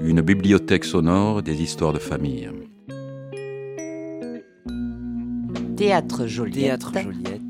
[0.00, 2.48] Une bibliothèque sonore des histoires de famille.
[5.76, 6.80] Théâtre Joliette.
[6.80, 7.42] Théâtre Joliette.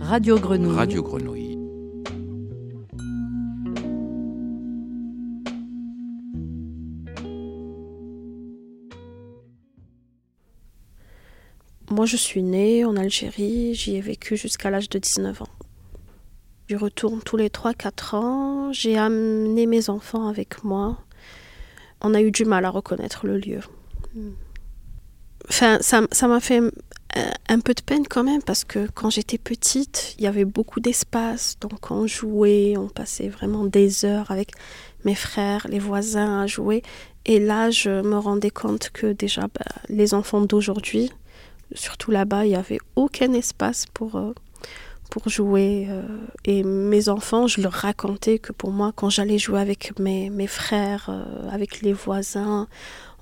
[0.00, 0.76] Radio Grenouille.
[0.76, 1.49] Radio Grenouille.
[11.90, 15.48] Moi, je suis née en Algérie, j'y ai vécu jusqu'à l'âge de 19 ans.
[16.68, 20.98] Je retourne tous les 3-4 ans, j'ai amené mes enfants avec moi.
[22.00, 23.60] On a eu du mal à reconnaître le lieu.
[25.48, 26.70] Enfin, ça m'a fait un,
[27.48, 30.78] un peu de peine quand même parce que quand j'étais petite, il y avait beaucoup
[30.78, 34.52] d'espace, donc on jouait, on passait vraiment des heures avec
[35.04, 36.82] mes frères, les voisins à jouer.
[37.26, 41.10] Et là, je me rendais compte que déjà, bah, les enfants d'aujourd'hui,
[41.74, 44.32] surtout là-bas, il n'y avait aucun espace pour, euh,
[45.10, 45.86] pour jouer.
[45.88, 46.02] euh,
[46.44, 50.46] et mes enfants, je leur racontais que pour moi, quand j'allais jouer avec mes, mes
[50.46, 52.68] frères, euh, avec les voisins,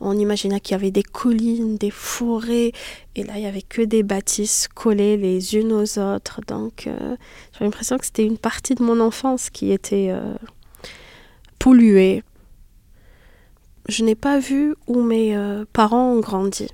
[0.01, 2.73] on imaginait qu'il y avait des collines, des forêts,
[3.17, 6.41] et là, il n'y avait que des bâtisses collées les unes aux autres.
[6.47, 10.15] Donc, j'avais l'impression que c'était une partie de mon enfance qui était
[11.59, 12.23] polluée.
[13.89, 15.37] Je n'ai pas vu où mes
[15.73, 16.69] parents ont grandi,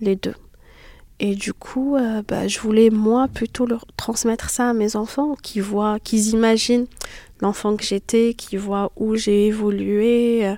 [0.00, 0.34] les deux.
[1.20, 5.34] Et du coup, euh, bah, je voulais moi plutôt leur transmettre ça à mes enfants,
[5.42, 6.86] qu'ils voient, qu'ils imaginent
[7.40, 10.46] l'enfant que j'étais, qu'ils voient où j'ai évolué.
[10.46, 10.54] euh,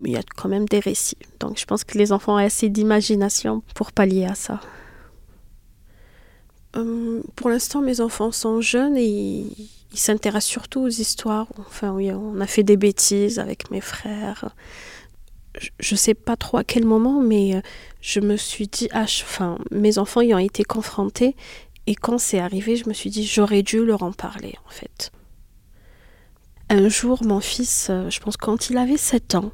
[0.00, 1.18] mais il y a quand même des récits.
[1.40, 4.60] Donc je pense que les enfants ont assez d'imagination pour pallier à ça.
[6.76, 9.46] Euh, pour l'instant, mes enfants sont jeunes et
[9.92, 11.48] ils s'intéressent surtout aux histoires.
[11.58, 14.54] Enfin, oui, on a fait des bêtises avec mes frères.
[15.78, 17.60] Je ne sais pas trop à quel moment, mais euh,
[18.00, 19.06] je me suis dit, ah,
[19.70, 21.36] mes enfants y ont été confrontés.
[21.86, 25.10] Et quand c'est arrivé, je me suis dit, j'aurais dû leur en parler, en fait.
[26.70, 29.52] Un jour, mon fils, euh, je pense quand il avait 7 ans,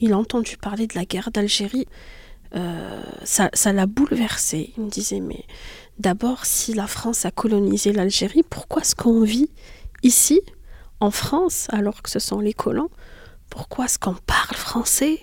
[0.00, 1.86] il a entendu parler de la guerre d'Algérie.
[2.54, 4.72] Euh, ça ça l'a bouleversé.
[4.76, 5.44] Il me disait, mais
[5.98, 9.50] d'abord, si la France a colonisé l'Algérie, pourquoi est-ce qu'on vit
[10.02, 10.40] ici,
[11.00, 12.90] en France, alors que ce sont les colons?
[13.56, 15.18] Pourquoi est-ce qu'on parle français?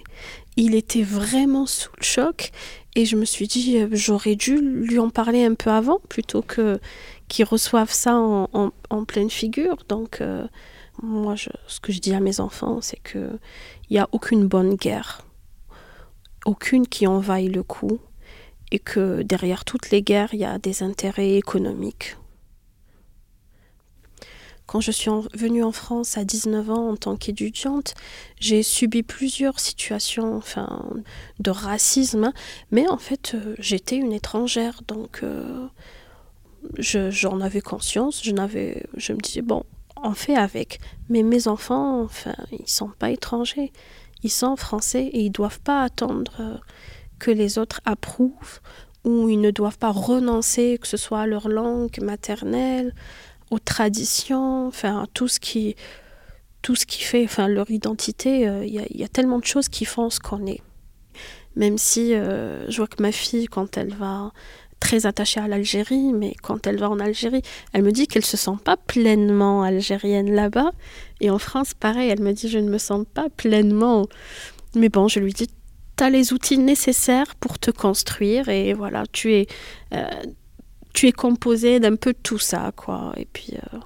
[0.57, 2.49] Il était vraiment sous le choc.
[2.95, 6.41] Et je me suis dit, euh, j'aurais dû lui en parler un peu avant, plutôt
[6.41, 6.79] que
[7.27, 9.77] qu'il reçoive ça en, pleine figure.
[9.87, 10.47] Donc, euh,
[11.03, 11.35] moi,
[11.67, 13.37] ce que je dis à mes enfants, c'est que
[13.91, 15.21] il n'y a aucune bonne guerre,
[16.47, 17.99] aucune qui en vaille le coup,
[18.71, 22.17] et que derrière toutes les guerres, il y a des intérêts économiques.
[24.73, 27.93] Quand je suis en- venue en France à 19 ans en tant qu'étudiante,
[28.39, 30.83] j'ai subi plusieurs situations enfin,
[31.39, 32.33] de racisme,
[32.71, 35.67] mais en fait, euh, j'étais une étrangère, donc euh,
[36.79, 39.61] je- j'en avais conscience, je, n'avais, je me disais, bon,
[40.01, 40.79] on fait avec.
[41.07, 43.71] Mais mes enfants, enfin, ils sont pas étrangers.
[44.23, 46.57] Ils sont français et ils doivent pas attendre euh,
[47.19, 48.59] que les autres approuvent
[49.05, 52.95] ou ils ne doivent pas renoncer, que ce soit à leur langue maternelle,
[53.53, 55.75] aux traditions, enfin, tout ce qui,
[56.63, 58.47] tout ce qui fait enfin, leur identité.
[58.47, 60.61] euh, Il y, a- tellement de choses qui font ce qu'on est.
[61.55, 64.31] Même si euh, je vois que ma fille, quand elle va
[64.79, 67.43] très attachée à l'Algérie, mais quand elle va en Algérie,
[67.73, 70.71] elle me dit qu'elle se sent pas pleinement algérienne là-bas.
[71.21, 74.07] Et en France, pareil, elle me dit je ne me sens pas pleinement.
[74.75, 75.47] Mais bon, je lui dis
[75.95, 79.45] tu as les outils nécessaires pour te construire et voilà, tu es
[79.93, 80.07] euh,
[80.93, 83.13] tu es composé d'un peu tout ça quoi.
[83.17, 83.77] Et puis euh,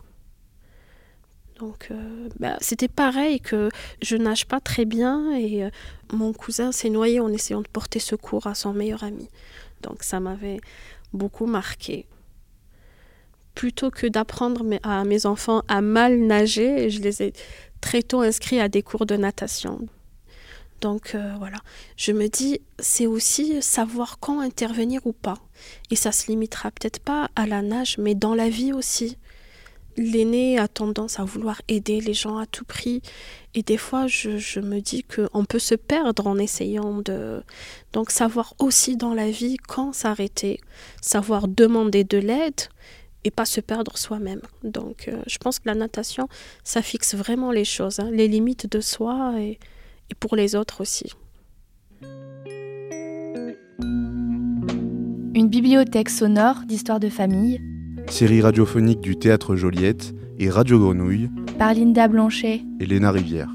[1.60, 3.70] donc euh, bah, c'était pareil que
[4.02, 5.70] je nage pas très bien et euh,
[6.14, 9.30] mon cousin s'est noyé en essayant de porter secours à son meilleur ami.
[9.82, 10.60] Donc ça m'avait
[11.14, 12.06] beaucoup marqué.
[13.56, 17.34] Plutôt que d'apprendre à mes enfants à mal nager, je les ai
[17.82, 19.88] très tôt inscrits à des cours de natation.
[20.82, 21.58] Donc euh, voilà,
[21.96, 25.38] je me dis, c'est aussi savoir quand intervenir ou pas.
[25.90, 29.18] Et ça se limitera peut-être pas à la nage, mais dans la vie aussi.
[30.00, 33.02] L'aîné a tendance à vouloir aider les gens à tout prix.
[33.56, 37.42] Et des fois, je, me dis qu'on peut se perdre en essayant de...
[37.94, 40.60] Donc savoir aussi dans la vie quand s'arrêter,
[41.02, 42.62] savoir demander de l'aide
[43.24, 44.42] et pas se perdre soi-même.
[44.64, 46.30] Donc euh, je pense que la natation,
[46.64, 49.58] ça fixe vraiment les choses, hein, les limites de soi et,
[50.10, 51.12] et pour les autres aussi.
[55.36, 57.62] Une bibliothèque sonore d'histoire de famille
[58.10, 62.62] Série radiophonique du Théâtre Joliette et Radio Grenouille, par Linda Blanchet.
[62.80, 63.50] et Léna Rivière.